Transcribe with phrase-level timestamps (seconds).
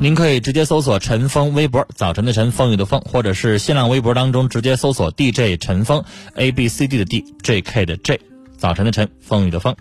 [0.00, 6.02] 您可以直接搜索陈峰微博，早晨的晨，风雨的风，或者是新浪微博当中直接搜索 DJ 陈峰
[6.34, 8.20] ，A B C D 的 D，J K 的 J，
[8.56, 9.76] 早晨的晨，风雨的风。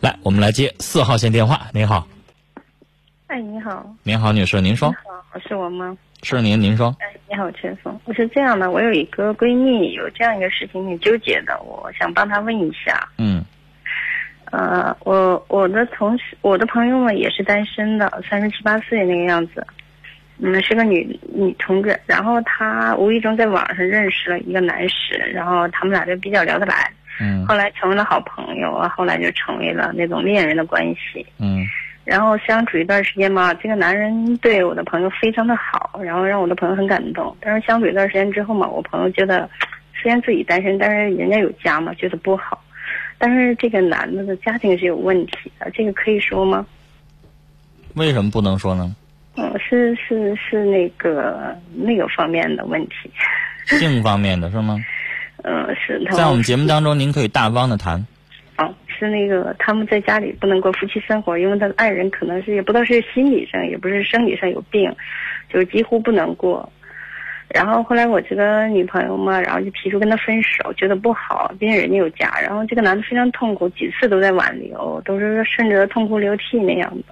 [0.00, 1.68] 来，我们来接四号线电话。
[1.72, 2.06] 您好。
[3.28, 3.94] 哎，你好。
[4.02, 4.90] 您好，女士，您说。
[4.90, 5.96] 你好，是我吗？
[6.22, 6.94] 是您，您说。
[6.98, 7.96] 哎，你好，陈峰。
[8.04, 13.08] 我是这样的，我有一个闺蜜，有这样一个事情挺纠结的，我想帮她问一下。
[13.16, 13.44] 嗯。
[14.50, 19.64] 呃，我我的同事，我的朋友们也是单身的，三十七八岁那个样子，
[20.38, 21.96] 嗯，是个女女同志。
[22.06, 31.64] 然后她无意中在网上认识了一个男士，然后他们俩就比较聊得来，嗯，后来成为了好朋友啊，后来就成为了那种恋人的关系，嗯，
[32.08, 37.36] 然后相处一段时间嘛，这个男人对我的朋友非常的好，然后让我的朋友很感动。
[37.38, 39.46] 但是相处一段时间之后嘛，我朋友觉得，
[39.92, 42.64] 虽然自己单身，但是人家有家嘛，觉得不好。
[43.18, 46.64] 但是这个男的的家庭是有问题的，这个可以说吗？
[47.94, 48.96] 为什么不能说呢？
[49.36, 53.10] 嗯，是是是那个那个方面的问题。
[53.66, 54.82] 性方面的是吗？
[55.44, 56.02] 嗯，是。
[56.12, 58.02] 在我们节目当中，您可以大方的谈。
[58.98, 64.92] 是那个他们在家里不能过夫妻生活，因为他的爱人可能是也不知道是心理上，也不是生理上有病，
[65.48, 66.70] 就几乎不能过。
[67.48, 72.30] 然后后来我这个女朋友嘛，然后就提出跟他分手，觉得不好，毕竟人家有家。
[72.42, 77.04] 然后这个男的非常痛苦，几次都在挽留，都是顺着痛哭流涕那样的。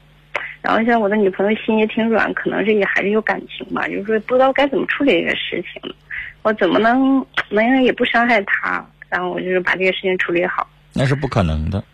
[0.61, 5.95] 然后像我的女朋友心也挺软，可能是也还是有感情吧，就是说不知道该怎么处理这个事情，
[6.43, 8.85] 我怎么能能也不伤害他？
[9.09, 10.69] 然后我就是把这个事情处理好。
[10.97, 11.85] 那是不可能的，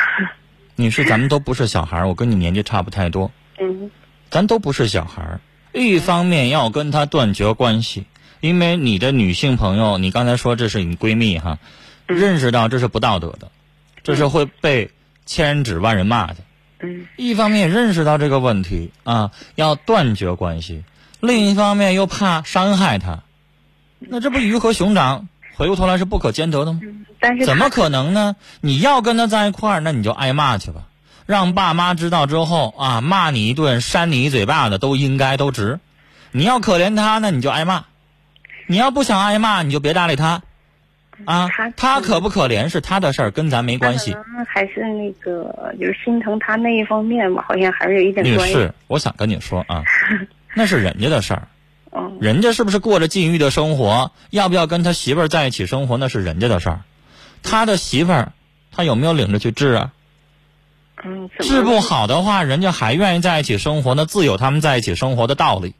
[0.74, 3.30] 你是，咱们都不是小孩我跟你年纪差不太多。
[3.60, 3.90] 嗯。
[4.30, 5.40] 咱都不是小孩
[5.72, 8.06] 一方面要跟他断绝关系，
[8.40, 11.58] 因为你的女性朋友，你刚才说这是你闺蜜哈，
[12.06, 13.50] 认识到这是不道德的，
[14.02, 14.90] 这是会被
[15.26, 16.36] 千人指万人骂的。
[16.80, 17.06] 嗯。
[17.16, 20.84] 一方面认识到这个问题啊，要断绝关系；
[21.20, 23.24] 另一方面又怕伤害他，
[23.98, 25.28] 那这不鱼和熊掌
[25.58, 26.80] 回过头来是不可兼得的吗？
[27.18, 28.36] 但是怎么可能呢？
[28.60, 30.82] 你要跟他在一块儿，那你就挨骂去吧。
[31.26, 35.80] 让爸妈知道之后啊，骂你一顿，扇你一嘴巴子，都应该都值。
[36.30, 37.86] 你要可怜他那，你就挨骂；
[38.68, 40.40] 你要不想挨骂，你就别搭理他。
[41.24, 44.16] 啊，他可不可怜是他的事儿，跟咱没关系。
[44.46, 48.54] 还是那个，就是心疼他那一方面吧，好像还是有一点关系。
[48.54, 49.82] 女士，我想跟你说啊，
[50.54, 51.48] 那是人家的事儿。
[52.20, 54.12] 人家是不是过着禁欲的生活？
[54.30, 55.96] 要不要跟他媳妇儿在一起生活？
[55.96, 56.80] 那是人家的事儿。
[57.42, 58.32] 他的媳妇儿，
[58.72, 59.92] 他有没有领着去治啊？
[61.40, 65.74] 治不好的话，人家还愿意在一起生活，那自有他们在一起生活的道理。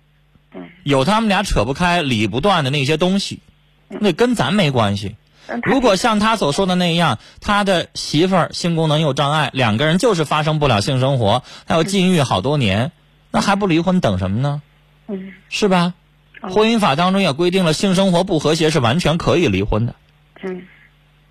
[0.85, 3.41] 有他们俩扯不开、理不断的那些东西，
[3.89, 5.17] 那跟咱没关系。
[5.65, 12.93] 如果像他所说的那样，他的媳妇儿性功能有障碍，两个人就是发生不了性生活，还有禁欲好多年，
[13.31, 14.63] 那还不离婚等什么呢？
[15.09, 15.95] 嗯，是吧？
[16.41, 19.95] 婚姻法当中也规定了，性生活不和谐是完全可以离婚的。
[20.43, 20.63] 嗯，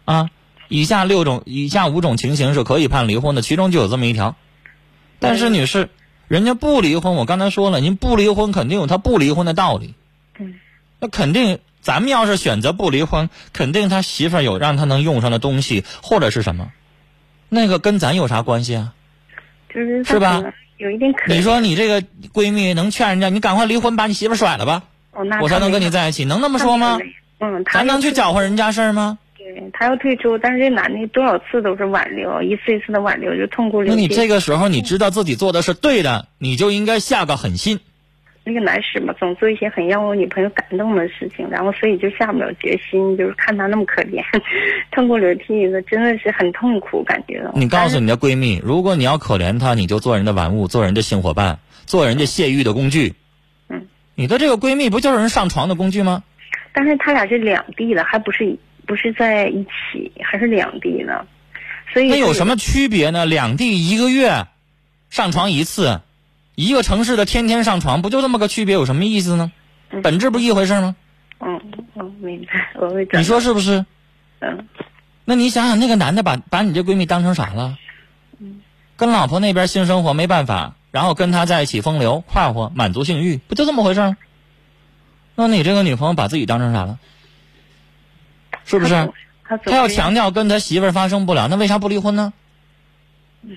[0.03, 0.29] 啊，
[0.68, 4.35] 以下六种、以下五种情形是可以判离婚的，其中就有这么一条。
[5.19, 5.89] 但是女士，
[6.27, 9.95] 人家不离婚，我刚才说了，您不离婚肯定有他不离婚的道理。
[10.39, 10.56] 嗯，
[11.00, 16.71] 那肯定，咱们要是选择不离婚，肯定他媳妇儿有让他能用上的东西，或者是什么，
[17.47, 18.94] 那个跟咱有啥关系啊？
[19.74, 20.44] 就是是吧？
[20.77, 22.01] 有一点可你说你这个
[22.33, 24.83] 闺蜜能劝人家，你赶快离婚，把你媳妇甩了吧，
[25.41, 27.00] 我才能跟你在一起，能那么说吗？
[27.39, 29.18] 嗯，咱能去搅和人家事儿吗？
[29.38, 33.95] 对他要退出，但是这男的多少次都是挽留，一次一次的挽留，就痛苦流涕。
[33.95, 37.79] 那你这个时候你知道自己做的是对的，你就应该下个狠心。
[38.48, 44.24] 那个男士嘛，总做一些很让我女朋友感动的事情，然后所以就下不了决心，就是看他那么可怜，
[44.90, 47.44] 痛哭流涕的，真的是很痛苦，感觉。
[47.56, 53.14] 你告诉你的闺蜜，如果你要可怜他，你就做人的玩物，做人的性伙伴，做人家泄欲的工具。
[53.68, 53.86] 嗯。
[54.16, 56.24] 你的这个闺蜜不就是人上床的工具吗？
[56.72, 61.26] 但是他俩是两地的，还不是不是在一起，还是两地呢，
[61.92, 63.26] 所以那有什么区别呢？
[63.26, 64.46] 两地一个月
[65.10, 66.00] 上床一次。
[66.57, 68.74] 一个城市的天天上床，不就这么个区别？
[68.74, 69.51] 有什么意思呢？
[70.01, 70.95] 本质不一回事吗？
[71.39, 71.62] 嗯
[71.94, 73.07] 我，明白， 我会。
[73.13, 73.86] 你说是不是？
[74.39, 74.68] 嗯。
[75.24, 77.77] 那你想想，那个男的把把你这闺蜜当成啥了？
[78.39, 78.62] 嗯。
[78.95, 84.18] 跟老婆那边性生活没办法，然后跟他在一起风流快活，满足性欲，不就这么回事吗？
[85.36, 86.98] 那你这个女朋友把自己当成啥了？
[88.65, 89.13] 是不是？
[89.44, 92.33] 他要强调跟他媳妇儿发生不了，那为啥不离婚呢？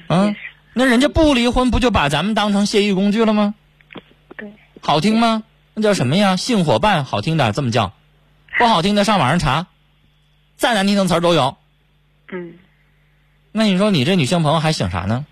[0.08, 0.36] 嗯。
[0.72, 3.54] 那人家不离婚，不就把咱们当成泄欲工具了吗？
[4.36, 5.42] 对，好听吗？
[5.74, 6.36] 那叫什么呀？
[6.36, 7.92] 性伙伴，好听的这么叫，
[8.58, 9.66] 不好听的上网上查，
[10.56, 11.56] 再难听的词儿都有。
[12.32, 12.54] 嗯。
[13.52, 15.26] 那你说你这女性朋友还想啥呢？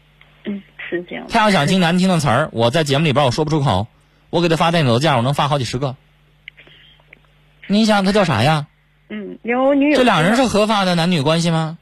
[0.45, 1.27] 嗯，是这样。
[1.29, 3.87] 她要想听难听的词儿，我在节目里边我说不出口，
[4.31, 5.95] 我给她发电子邮件，我能发好几十个。
[7.69, 8.67] 你想她叫啥呀？
[9.09, 9.97] 嗯，有女友。
[9.97, 11.79] 这两人是合法的男女关系吗？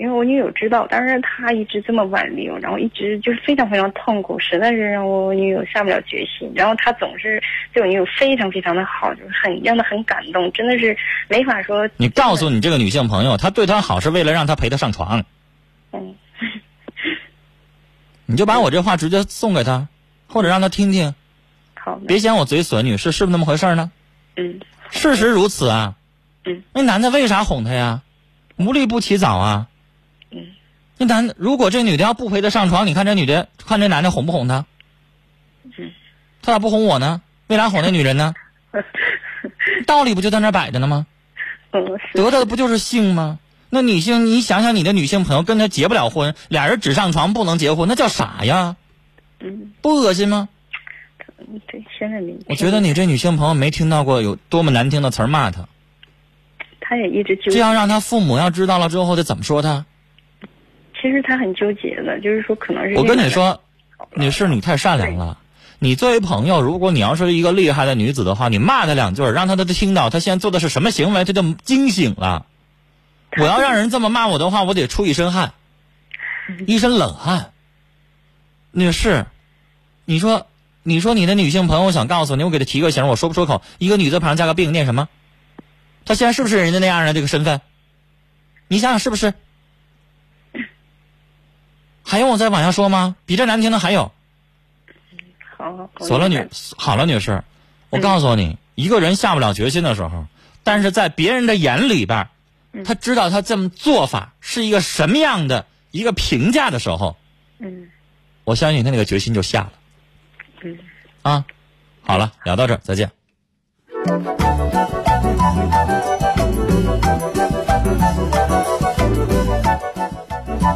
[0.00, 6.50] 因为我女友知道，但是她一直这么挽留，然后一直就是非常非常痛苦，实在是让我女友下不了决心。
[6.54, 7.42] 然后她总是
[7.74, 10.96] 对我女友非常非常的好，就是很让她很感动，真的是
[11.28, 11.86] 没法说。
[11.98, 15.22] 你告诉你这个女性朋友，她对她好是为了让她陪她上床。
[15.92, 16.14] 嗯。
[18.24, 19.88] 你就把我这话直接送给她，
[20.28, 21.14] 或者让她听听。
[21.74, 22.00] 好。
[22.08, 23.92] 别嫌我嘴损，女士是不是那么回事呢？
[24.36, 24.60] 嗯。
[24.90, 25.96] 事实如此啊。
[26.46, 26.62] 嗯。
[26.72, 28.00] 那男的为啥哄她呀？
[28.56, 29.66] 无利不起早啊。
[30.98, 34.66] 那男的，如果这女的要不陪他上床，你看这女的，看这男的哄不哄她？
[35.64, 35.90] 嗯，
[36.42, 37.22] 他咋不哄我呢？
[37.46, 38.34] 为啥哄那女人呢？
[39.86, 41.06] 道理不就在那摆着呢吗？
[41.72, 43.38] 嗯得到的不就是性吗？
[43.70, 48.76] 那女性，你想想，你的女性朋友跟他结不了婚，俩人只上床不能结婚，那叫啥呀？
[49.38, 50.48] 嗯，不恶心吗？
[51.68, 52.36] 对，现在没。
[52.48, 55.66] 我觉得你这女性朋友没听到过有多么难听的词儿骂他。
[56.80, 59.86] 他也一直就这样让他父母要知道了之后，得怎么说他？
[61.00, 63.62] 其实他很纠结的，就是说可能是我跟你说，
[64.14, 65.38] 女士，你太善良了。
[65.78, 72.44] 你作为朋友，如果你要是一个厉害的女子的话，你骂她两句，让她都听到她现在做的是什么行为，她就惊醒了。
[73.38, 75.54] 我要让人这么骂我的话，我得出一身汗，
[76.66, 77.52] 一身冷汗。
[78.72, 79.24] 女士，
[80.04, 80.46] 你说，
[80.82, 83.62] 你说你的女性朋友想告诉你，我给她提个醒，我说不出口。
[83.78, 85.08] 一个女字旁加个病，念什么？
[86.04, 87.62] 她现在是不是人家那样的这个身份？
[88.68, 89.32] 你想想是不是？
[92.10, 93.14] 还用我再往下说吗？
[93.24, 94.10] 比这难听的还有。
[95.56, 96.44] 好，锁了女，
[96.76, 97.44] 好了，女士，
[97.88, 100.26] 我告诉你，一个人下不了决心的时候，
[100.64, 102.26] 但是在别人的眼里边，
[102.84, 107.16] 他知道他这么做法是一个什么样的一个评价的时候，
[107.60, 107.88] 嗯，
[108.42, 109.72] 我相信他那个决心就下了。
[110.62, 110.78] 嗯，
[111.22, 111.44] 啊，
[112.02, 113.08] 好了，聊到这儿，再见。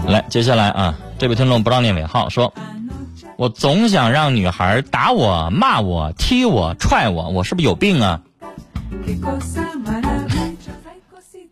[0.06, 0.94] 来，接下来啊。
[1.18, 2.52] 这位听众不让念尾号，说
[3.36, 8.20] ：“我总想让女孩打我、骂我、踢我、踹我，我是不是有病啊？”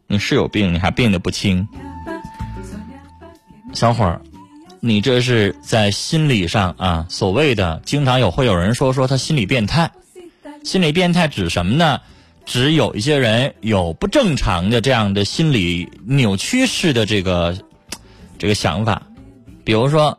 [0.07, 1.67] 你是有病，你还病得不轻。
[3.73, 4.21] 小伙儿，
[4.81, 9.91] 你这是在心理上啊，所谓的经常有会有人说说他心理变态。
[10.65, 12.01] 心理变态指什么呢？
[12.45, 17.57] 指有一些人有不正常的这样的心理扭曲式的这个
[18.43, 19.01] 这个想法。
[19.63, 20.19] 比如说，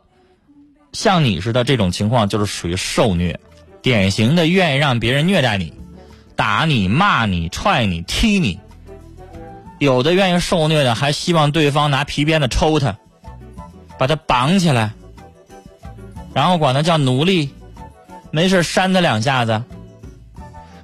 [0.93, 3.37] 像你似的这种情况，就是属于受虐，
[3.81, 5.73] 典型的愿意让别人虐待你，
[6.33, 8.57] 打你、骂你、踹你、踢你。
[9.77, 12.97] 有的愿意受虐的，还希望对方拿皮鞭子抽他，
[13.99, 14.93] 把他绑起来，
[16.33, 17.49] 然后管他叫奴隶，
[18.31, 19.61] 没事扇他两下子，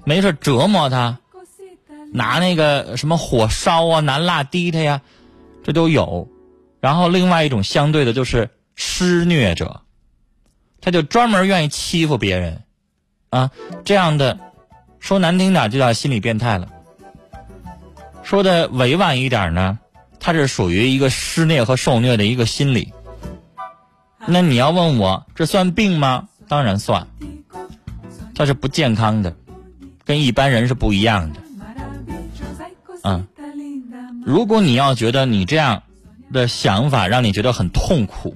[0.03, 1.17] 没事折磨他，
[2.12, 5.00] 拿那个什么火烧啊，拿蜡滴他呀，
[5.63, 6.27] 这都有。
[6.79, 9.81] 然后另外一种相对的就是施虐者，
[10.81, 12.63] 他就专门愿意欺负别人，
[13.29, 13.51] 啊，
[13.83, 14.39] 这样的
[15.00, 16.67] 说难听点就叫心理变态了。
[18.24, 19.79] 说的委婉一点呢，
[20.19, 22.93] 他是属于一个施虐和受虐的一个心理。
[24.25, 26.27] 那你要问我这算病吗？
[26.48, 27.07] 当然算，
[28.36, 29.36] 它是不健康的，
[30.03, 31.39] 跟一般人是不一样的。
[33.03, 33.27] 嗯，
[34.25, 35.83] 如果你要觉得你这样
[36.31, 38.36] 的想法让你觉得很痛苦，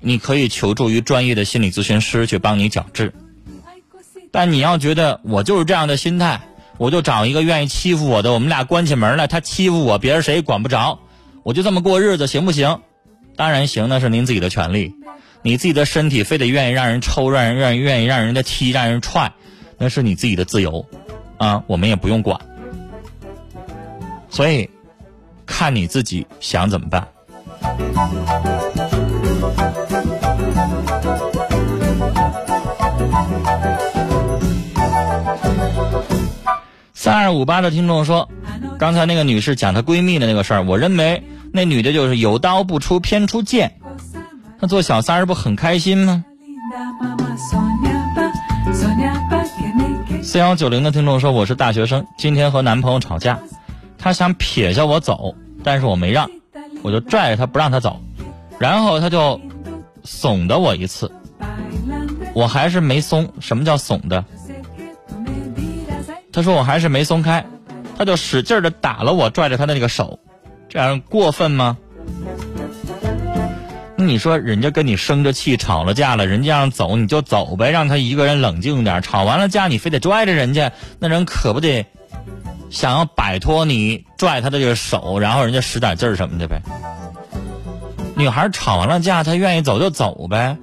[0.00, 3.12] 你可以求助于专业的心理咨询师去帮你矫治。
[4.30, 6.40] 但你要觉得我就是这样的心态，
[6.78, 11.00] 我就找一个愿意欺负我的，我们俩关起门来，他欺负我，别人谁也管不着，
[11.42, 12.80] 我就这么过日子，行不行？
[13.36, 14.94] 当然行，那是您自己的权利。
[15.42, 19.32] 你自己的身体非得愿意让人抽，让人愿意愿意让人家踢，让人踹，
[19.78, 20.86] 那是你自己的自由，
[21.38, 22.38] 啊，我们也不用管。
[24.28, 24.68] 所以，
[25.50, 27.08] 看你自己想怎么办。
[36.94, 38.28] 三二五八的听众说，
[38.78, 41.22] 刚才那个女士讲她闺蜜的那个事儿，我认为。
[41.52, 43.72] 那女的就是有刀不出偏出剑，
[44.60, 46.24] 那做小三儿不很开心吗？
[50.22, 53.40] 四幺九零的听众说：“我是大学生，今天和男朋友吵架，
[54.00, 56.30] 他想撇下我走，但是我没让，
[56.82, 58.00] 我就拽着他不让他走，
[58.58, 59.40] 然后他就
[60.04, 61.10] 怂的我一次，
[62.32, 63.30] 我还是没松。
[63.40, 64.24] 什么叫怂的？
[66.32, 67.44] 他说我还是没松开，
[67.98, 70.18] 他就使劲的打了我拽着他的那个手。”
[70.70, 71.76] 这样过分吗？
[73.96, 79.02] 那你说人家跟你生着气吵了架了，人家让走你就走呗，让他一个人冷静点。
[79.02, 81.84] 吵完了架你非得拽着人家，那人可不得
[82.70, 86.62] 想要摆脱你拽他的这个手，然后人家使点劲儿什么的呗。
[88.16, 90.56] 女孩吵完了架，她愿意走就走呗，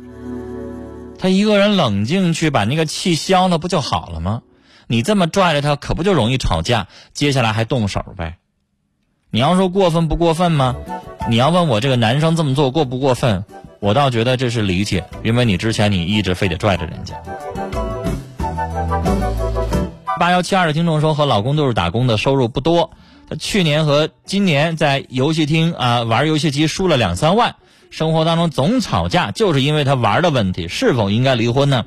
[1.20, 4.42] 她一个人冷静去把那个气消了不就好了吗？
[4.88, 8.38] 你这么拽着她，可不就容易吵架，接下来还动手呗。
[9.30, 10.76] 你要说过分不过分吗？
[11.30, 13.44] 你要问我这个男生这么做过不过分？
[13.80, 17.16] 我倒觉得这是理解，因为你之前你一直非得拽着人家。
[20.18, 22.92] 八幺七二的听众说，和老公都是打工的，收入不多。
[23.30, 27.56] 他去年和今年在游戏厅啊玩游戏机输了两三万，
[27.90, 30.68] 生活当中总吵架，就是因为他玩的问题。
[30.68, 31.86] 是否应该离婚呢？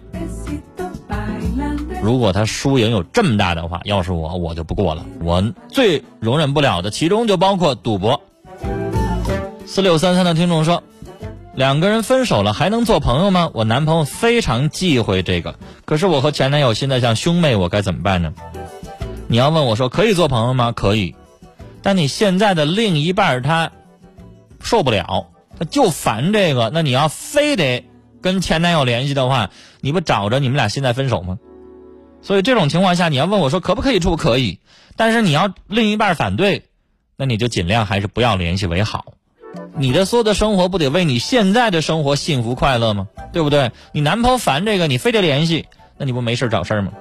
[2.02, 5.04] 如果他输赢有这么大的话，要是我，我就不过了。
[5.22, 8.22] 我最容忍不了的，其中就包括赌博。
[9.66, 10.82] 四六三三的听众说，
[11.54, 13.50] 两个人分手了还能做朋友吗？
[13.52, 18.32] 我男朋友非常忌讳这个，可是我和前男友现在像兄妹，我该怎么办呢？
[19.26, 20.72] 你要问我说可以做朋友吗？
[20.72, 21.14] 可以，
[21.82, 23.72] 但你现在的另一半他
[24.60, 25.26] 受不了，
[25.58, 27.84] 他就烦这个，那你要非得
[28.22, 31.38] 跟前男友联系的话，你不找着你们俩现在分手吗？
[32.22, 34.16] 所以这种情况下，你要问我说可不可以处？
[34.16, 34.60] 可以，
[34.96, 36.64] 但是你要另一半反对，
[37.16, 39.09] 那你就尽量还是不要联系为好。
[39.76, 43.08] 你的所有的生活不得为你现在的生活幸福快乐吗？
[43.32, 43.70] 对不对？
[43.92, 45.66] 你男朋友烦这个，你非得联系，
[45.96, 46.92] 那你不没事找事儿吗？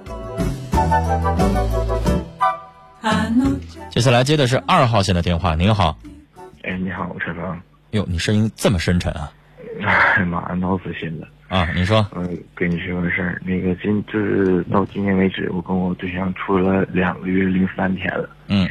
[3.90, 5.98] 接下来接的是二号线的电话，您好。
[6.64, 7.60] 哎，你好，陈峰。
[7.92, 9.32] 哟，你声音这么深沉啊！
[9.82, 11.28] 哎妈，闹死心了。
[11.48, 18.70] 啊，你说，嗯，跟你说个事儿，那个今就是到今天为止，我跟我对象处了两个月零三天了，嗯，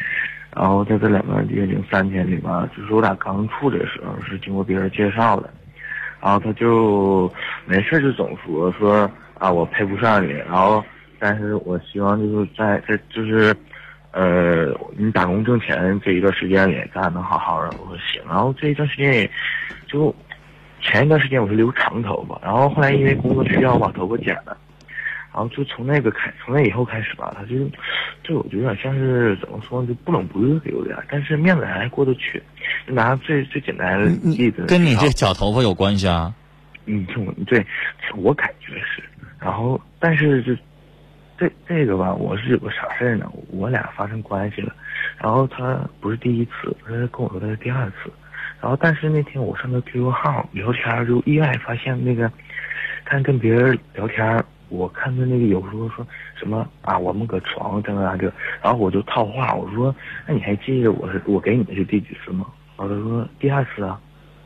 [0.58, 5.48] 然后在这两个月零三天里吧，就是我俩刚处的时候是经过别人介绍的，
[6.20, 7.32] 然后他就
[7.64, 10.84] 没事就总说说啊我配不上你，然后
[11.20, 13.54] 但是我希望就是在这就是，
[14.10, 17.70] 呃，你打工挣钱这一段时间里，咱俩能好好的。
[17.78, 19.30] 我说行，然后这一段时间里，
[19.86, 20.12] 就。
[20.80, 24.56] 前一段时间我是留长头发，然后后来因为工作需要把头发剪了，
[25.32, 27.58] 然后就从那个开，从那以后开始吧，他就，
[28.22, 32.42] 对我就有点像是怎么说呢，就不冷不热的有点，但是面子还过得去。
[32.86, 36.34] 拿最最简单的例子，跟你这绞头发有关系啊？
[36.86, 37.64] 嗯，听我对，
[38.16, 39.02] 我感觉是。
[39.38, 40.56] 然后，但是这
[41.38, 43.30] 这这个吧，我是有个啥事儿呢？
[43.50, 44.74] 我俩发生关系了，
[45.22, 48.10] 然后他不是第一次，他跟我说他是第二次。
[48.60, 52.32] 然后，但是那天我上他 QQ 号聊天，就意外发现那个，
[53.04, 58.32] 他跟别人聊天，我看他那个有时候说什么啊，我们搁床上这啊这，
[58.62, 59.94] 然后我就套话，我说
[60.26, 62.46] 那你还记得我是我给你的是第几次吗？
[62.76, 64.00] 然后他说第二次啊，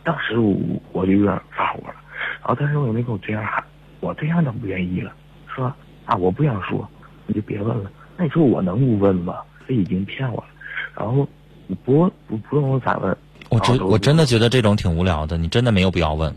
[0.05, 0.57] 当时我
[0.93, 1.95] 我就有点发火了，
[2.41, 3.63] 然后但是我也没跟我对象喊，
[4.01, 5.13] 我对象倒不愿意了，
[5.55, 5.73] 说
[6.05, 6.89] 啊，我不想说，
[7.27, 7.91] 你就别问了。
[8.17, 9.37] 那你说我能不问吗？
[9.67, 10.49] 他已经骗我了，
[10.97, 11.27] 然后
[11.67, 13.17] 你不不不问我咋问？
[13.49, 16.35] 我真我真的觉得这种挺无聊的，你真的没有必要问。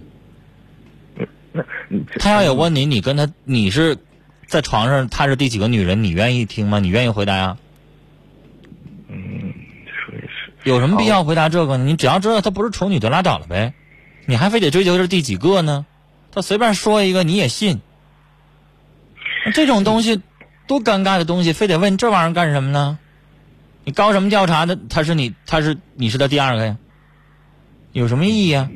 [1.56, 1.64] 那
[2.20, 3.98] 他要有问你，你跟他你是
[4.46, 6.04] 在床上，他是第几个女人？
[6.04, 6.80] 你愿意听吗？
[6.80, 7.58] 你愿意回答呀？
[9.08, 9.54] 嗯，
[9.86, 10.52] 说也是。
[10.64, 11.86] 有什么必要回答这个呢？
[11.86, 13.74] 你只要知道他不是处女就拉倒了呗，
[14.26, 15.86] 你还非得追求是第几个呢？
[16.32, 17.80] 他随便说一个你也信？
[19.54, 20.22] 这种东西
[20.68, 23.00] 多尴尬的东西，非得问这玩意儿干什么呢？
[23.84, 24.78] 你搞什么调查的？
[24.90, 26.78] 他是你，他是你是他第二个呀？
[27.92, 28.70] 有什么意义啊？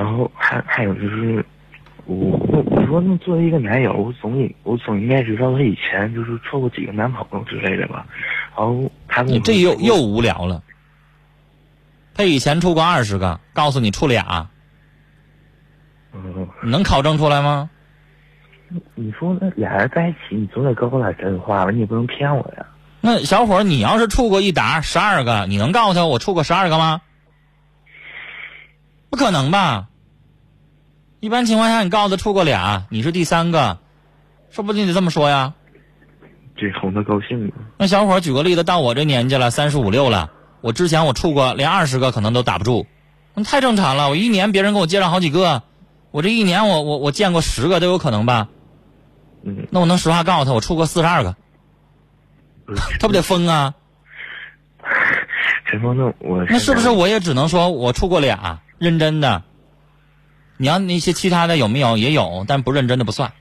[0.00, 1.44] 然后还还有就是，
[2.06, 8.06] 我我我说那作为一个男友，我总应我总应该知道他以前就是处过几个男朋友之类的吧。
[8.56, 10.62] 然后他你这又又无聊了。
[12.14, 14.48] 他以前处过二十个，告诉你处俩。
[16.14, 16.48] 嗯。
[16.62, 17.68] 能考证出来吗？
[18.94, 21.70] 你说那俩人在一起，你总得告诉我点真话吧？
[21.70, 22.64] 你也不能骗我呀。
[23.02, 27.02] 那小伙，你要是处过一打十二个，你能告诉他我处过十二个吗？
[29.10, 29.88] 不可能吧？
[31.20, 33.78] 一般情况下，你告诉他处过俩，你是第三个，
[34.48, 35.52] 说不定得这么说呀。
[36.56, 37.52] 这哄他高兴。
[37.76, 40.30] 那小伙举个例子，到我这年纪了，三十五六了，
[40.62, 42.86] 我之前我处过连二十个可能都打不住，
[43.34, 44.08] 那太正常了。
[44.08, 45.62] 我一年别人给我介绍好几个，
[46.10, 48.48] 我这一年我我我见过十个都有可能吧。
[49.42, 49.66] 嗯。
[49.70, 51.36] 那我能实话告诉他，我处过四十二个，
[52.98, 53.74] 他不得疯啊？
[55.66, 59.42] 陈峰，那我那是不是我也只能说我处过俩，认真的？
[60.60, 63.32] 你要那些其他的有没有也有，但不认真的不算。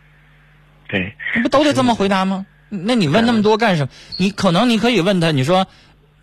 [0.88, 2.46] 对，你不都得这么回答吗？
[2.70, 3.90] 那你问那么多干什么？
[4.16, 5.68] 你可能你可以问他，你说，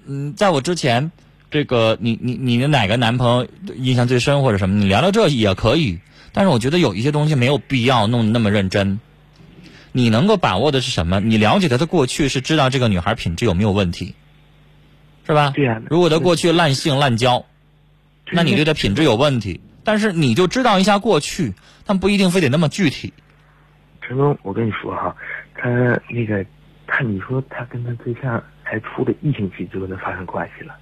[0.06, 1.12] 嗯，在我之前，
[1.50, 4.76] 这个你你你的哪个男朋友印象最深或者什么？
[4.78, 5.99] 你聊聊这也可以。
[6.32, 8.99] 但是我觉得有一些东西没有必要弄那么认真。
[9.92, 11.21] 你能够把握的是什么？
[11.21, 14.14] 你了解他的过去，是知道这个女孩品质有没有问题，
[15.26, 15.52] 是吧？
[15.54, 15.82] 对呀。
[15.90, 17.44] 如果他过去滥性滥交，
[18.32, 19.60] 那你对他品质有问题。
[19.86, 21.54] 但是你就知道一下过去，
[21.86, 23.14] 但不一定非得那么具体。
[24.02, 25.14] 陈东，我跟你说哈，
[25.54, 25.70] 他
[26.10, 26.44] 那个，
[26.88, 30.75] 他你说他跟他对象才处了一星期就跟他发生关系了。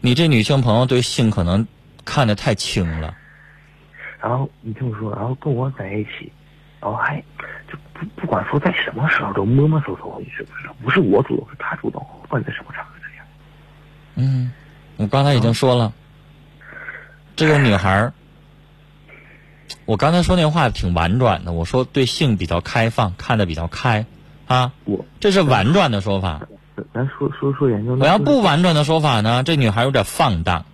[0.00, 1.66] 你这女性朋友对性可能
[2.04, 3.12] 看得太轻了。
[4.20, 6.30] 然后你听我说，然后跟我在一起，
[6.80, 7.16] 然后还
[7.68, 10.76] 就不不管说在什么时候都摸摸搜搜，你知不知道？
[10.84, 13.26] 不是我主动，是他主动，不管在什么场合这样。
[14.14, 14.52] 嗯，
[14.98, 15.92] 我刚才已经说了。
[17.36, 18.12] 这个女孩儿，
[19.84, 21.52] 我刚才说那话挺婉转的。
[21.52, 24.06] 我说对性比较开放，看得比较开，
[24.46, 26.48] 啊，我这是婉转的说法。
[26.94, 27.94] 咱说说说研究。
[27.96, 29.42] 我要不婉转的说法呢？
[29.42, 30.64] 这女孩有点放荡。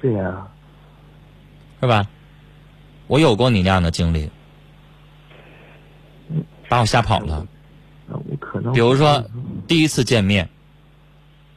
[0.00, 0.48] 对呀。
[1.82, 2.06] 是吧？
[3.06, 4.30] 我有过你那样的经历，
[6.70, 7.46] 把我吓跑了。
[8.08, 8.72] 我可能。
[8.72, 9.24] 比如说，
[9.66, 10.48] 第一次见面，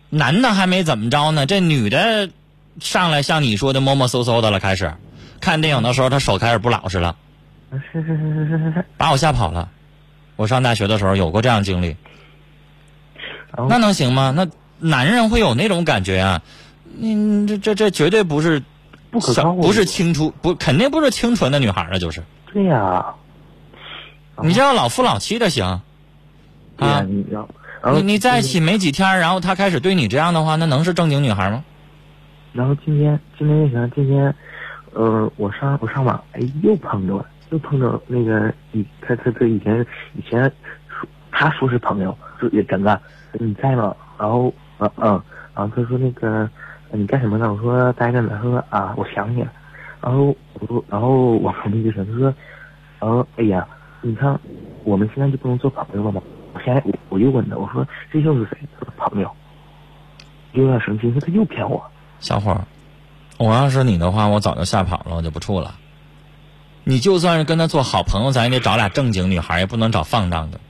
[0.09, 2.29] 男的还没怎么着呢，这女的。
[2.79, 4.93] 上来像你说的摸摸搜搜的了，开始
[5.39, 7.15] 看电影的时候，他手开始不老实了，
[7.71, 9.69] 是是是是是是，把我吓跑了。
[10.35, 11.95] 我上大学的时候有过这样经历，
[13.69, 14.33] 那能行吗？
[14.35, 14.47] 那
[14.79, 16.41] 男人会有那种感觉啊？
[16.97, 18.63] 你这这这绝对不是
[19.11, 22.23] 不可靠，不是清楚，不肯定不是清纯的女孩啊，就是。
[22.51, 23.13] 对呀，
[24.41, 25.81] 你这样老夫老妻的行
[26.77, 27.03] 啊？
[27.07, 27.25] 你
[27.93, 31.63] 你你在一起没几天，然后他开始对你这样的话，那能是正经女孩吗？
[32.53, 34.33] 然后今天今天又想，今天，
[34.93, 40.43] 呃，我上我上网，哎，又碰着了，又碰着那个以他他他以前以前
[40.87, 43.01] 说他说是朋友，说也真的，
[43.33, 43.95] 你在吗？
[44.19, 45.21] 然后嗯嗯，
[45.55, 46.47] 然后他说那个
[46.91, 47.51] 你干什么呢？
[47.51, 48.29] 我说待着呢。
[48.35, 49.51] 他说啊，我想你了。
[49.99, 52.33] 然后我说，然后我旁边就说，他说，
[52.99, 53.67] 然后哎呀，
[54.01, 54.39] 你看
[54.83, 56.21] 我们现在就不能做朋友了吗？
[56.53, 58.59] 我现在我我又问他，我说这又是谁？
[58.79, 59.31] 他说朋友，
[60.51, 61.83] 有点生气，说他又骗我。
[62.23, 62.65] 小伙儿，
[63.37, 65.75] 我要是你的话，我早就吓跑了，我就不处了。
[66.85, 70.61] 你就算是跟他做好朋友，咱也得找俩正经女孩，也不能找放荡的。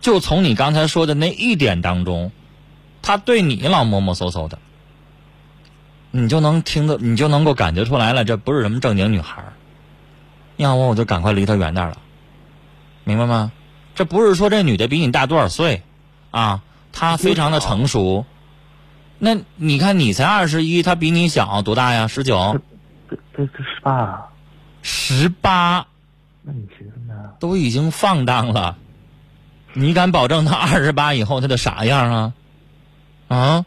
[0.00, 2.32] 就从你刚才说的那一点当中，
[3.00, 4.58] 他对你老摸摸搜搜的，
[6.10, 9.44] 你就能听得，你就能够感觉出来了，这不是什么正经女孩。
[10.56, 11.98] 要我我就赶快离他远点了，
[13.04, 13.52] 明白吗？
[13.94, 15.84] 这不是说这女的比你大多少岁，
[16.32, 18.26] 啊，她非常的成熟。
[19.18, 22.06] 那你看，你才二十一，他比你小多大呀？
[22.06, 22.60] 十九？
[23.10, 24.28] 这这这十八？
[24.82, 25.86] 十八？
[26.42, 27.32] 那你寻思呢？
[27.40, 28.76] 都已经放荡了，
[29.72, 32.32] 你敢保证他二十八以后他的啥样啊？
[33.28, 33.64] 啊？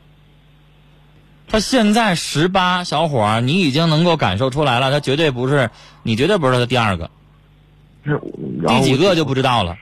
[1.48, 5.70] 他现在十八，小伙儿，你已经能够感受出来了，他绝对不是，
[6.02, 7.12] 你绝对不是他的第二个。
[8.04, 8.18] 那
[8.80, 9.76] 第几个就不知道了。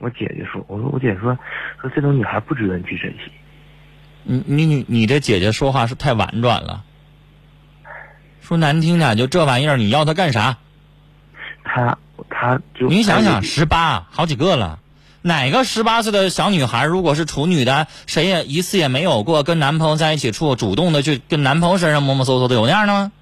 [0.00, 1.36] 我姐姐说：“我说我姐说，
[1.80, 3.32] 说这种女孩不值得你去珍惜。”
[4.22, 6.84] 你你你你这姐姐说话是太婉转了。
[8.40, 10.56] 说难听点，就这玩意儿，你要她干啥？
[11.64, 11.98] 她
[12.30, 14.78] 她就你想想，十八好几个了，
[15.22, 23.12] 哪个十八岁的小女孩如果是处女的，谁也一次也没有过跟男朋友在一起处，主动的去跟男朋友身上摸摸搜搜的，有那样的吗？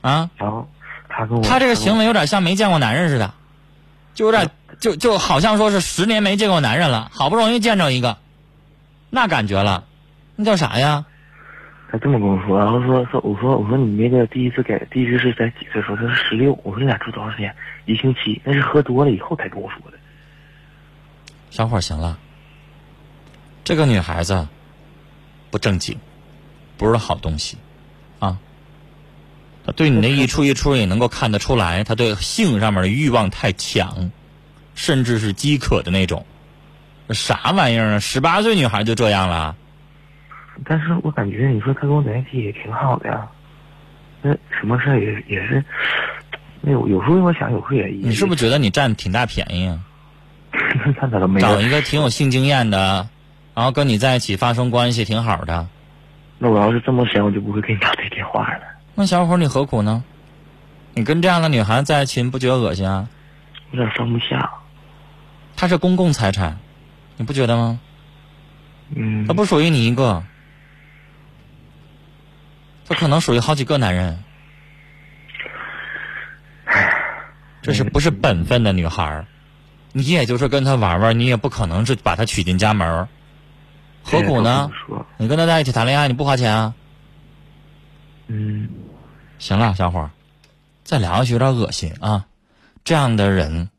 [0.00, 0.30] 啊？
[0.36, 0.68] 然后
[1.08, 3.34] 他跟我，他这个行为有点像没见过男人似的，
[4.14, 4.50] 就有点。
[4.80, 8.18] 就就好像说是十年没见过男人了，好不容易见着一个，
[9.14, 9.86] 那感觉了，
[10.34, 11.06] 那叫啥呀？
[11.88, 15.80] 他这么跟我说，然后说说我说我说你那个第一次给第一次是在几岁？
[15.82, 16.52] 说他是十六。
[16.64, 17.54] 我说你俩住多长时间？
[17.86, 18.42] 一星期。
[18.42, 19.96] 那是喝多了以后才跟我说的。
[21.50, 22.18] 小伙行了，
[23.62, 24.48] 这个女孩子
[25.52, 25.96] 不正经，
[26.76, 27.56] 不是好东西
[28.18, 28.36] 啊。
[29.64, 34.10] 他对你那一出一出也能够看得出来，他对性上面的欲望太强。
[34.74, 36.26] 甚至是饥渴的那种，
[37.10, 37.98] 啥玩意儿啊？
[37.98, 39.56] 十八岁女孩就这样了？
[40.64, 43.26] 但是我感觉你说她跟我在一起也挺好的呀，
[44.22, 45.64] 那什么事儿也也是，
[46.60, 49.80] 那有有时候我想，有时候也你是不是觉得你占挺大便宜啊？
[50.98, 53.08] 他咋都没找一个挺有性经验的，
[53.54, 55.66] 然后跟你在一起发生关系挺好的。
[56.38, 58.60] 那我要是这么想，我就不会给你打这电话了。
[58.94, 60.04] 那小伙你何苦呢？
[60.94, 63.08] 你跟这样的女孩子在一起，你不觉得恶心啊？
[63.72, 64.48] 有点放不下。
[65.56, 66.58] 她是公共财产，
[67.16, 67.80] 你不觉得吗？
[68.94, 69.26] 嗯。
[69.26, 70.22] 它不属于你一个，
[72.86, 74.22] 它可能属于好几个男人。
[77.62, 79.26] 这是不是本分的女孩
[79.92, 83.08] 你也就是跟他玩玩，你也不可能是把她娶进家门
[84.02, 84.70] 何苦呢？
[85.16, 86.74] 你跟他在一起谈恋爱，你不花钱啊？
[88.26, 88.68] 嗯。
[89.38, 90.10] 行了，小伙儿，
[90.82, 92.26] 再聊下去有点恶心啊！
[92.84, 93.70] 这样的人，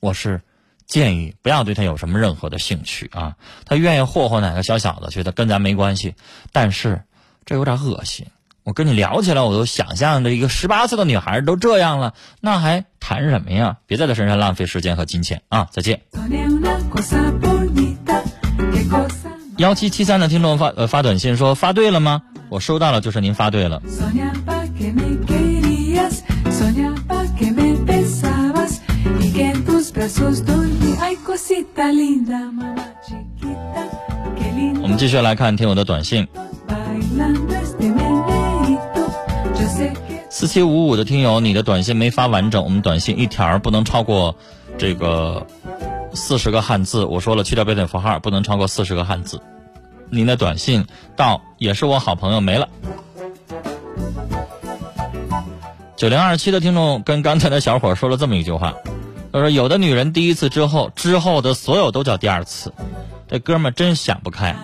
[0.00, 0.40] 我是。
[0.88, 6.14] 建议不要对他有什么任何的兴趣啊，他愿意霍霍哪个小小子去，他跟咱没关系。
[6.50, 7.02] 但是
[7.44, 8.26] 这有点恶心，
[8.64, 13.76] 我跟你聊起来，我都想象着一个十八岁的女孩都这样了，那还谈什么呀？
[13.86, 15.68] 别在他身上浪费时间和金钱啊！
[15.70, 16.00] 再见。
[19.58, 22.22] 幺七七三的听众发呃发短信说发对了吗？
[22.48, 23.82] 我收到了，就是您发对了。
[34.82, 36.26] 我们继续来看听友的短信。
[40.30, 44.36] 四七五五的听友，你的短信没发完整，我们短信一条不能超过
[44.76, 45.46] 这个
[46.14, 47.04] 四十个汉字。
[47.04, 49.40] 我说了，去掉标点符号，不能超过四十个汉字。
[50.10, 52.68] 您的短信到也是我好朋友没了。
[55.96, 58.74] 九零二七的听众跟刚才的小伙说了这么一句话。
[59.32, 62.72] 他说：“有的女人第一次之后，之后的所有都叫第二次。
[63.28, 64.56] 这哥们真想不开。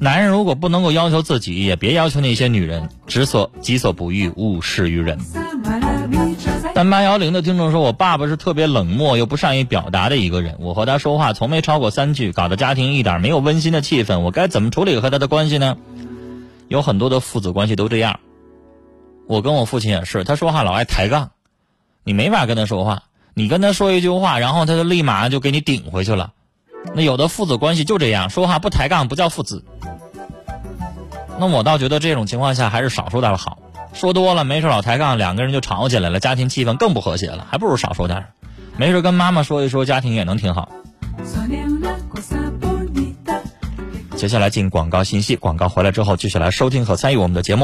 [0.00, 2.88] 男人如果不能够要求自己，也别要求那些女人。
[3.06, 5.18] 己所己所不欲，勿施于人。”
[6.74, 10.56] 但八幺零的听众说：“我爸爸是特别冷漠又不善于表达的一个人。
[10.58, 14.18] 我和他说话从没超过三句，搞得家庭一点没有温馨的气氛。
[14.20, 15.76] 我该怎么处理和他的关系呢？”
[16.66, 18.18] 有很多的父子关系都这样。
[19.28, 21.30] 我跟我父亲也是，他说话老爱抬杠。
[22.04, 26.32] 你没法跟他说话，你跟他说一句话，然后他就立马就给你顶回去了。
[26.94, 29.64] 那有的父子关系就这样，说话不抬杠不叫父子。
[31.38, 33.58] 那我倒觉得这种情况下还是少说点好，
[33.92, 38.26] 说多了没事老抬杠，两个人就吵起来了，家庭气氛更不和谐了，还不如少说点
[38.76, 40.68] 没事跟妈妈说一说，家庭也能挺好。
[44.16, 47.62] 接下来进广告信息，广告回来之后继续来收听和参与我们的节目。